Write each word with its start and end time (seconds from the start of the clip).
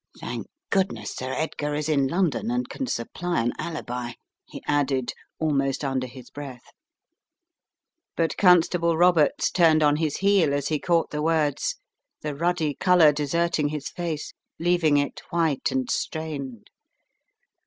"Thank 0.19 0.47
goodness 0.71 1.15
Sir 1.15 1.31
Edgar 1.31 1.75
is 1.75 1.87
in 1.87 2.07
London 2.07 2.49
and 2.49 2.67
can 2.67 2.87
supply 2.87 3.39
an 3.39 3.53
alibi," 3.59 4.13
he 4.47 4.63
added, 4.65 5.13
almost 5.37 5.83
under 5.85 6.07
his 6.07 6.31
breath. 6.31 6.71
But 8.15 8.35
Constable 8.35 8.97
Roberts 8.97 9.51
turned 9.51 9.83
on 9.83 9.97
his 9.97 10.17
heel 10.17 10.55
as 10.55 10.69
he 10.69 10.79
caught 10.79 11.11
the 11.11 11.21
words, 11.21 11.75
the 12.21 12.33
ruddy 12.33 12.73
colour 12.73 13.11
deserting 13.11 13.67
his 13.67 13.89
face, 13.89 14.33
leaving 14.57 14.97
it 14.97 15.21
white 15.29 15.69
and 15.71 15.87
strained. 15.91 16.71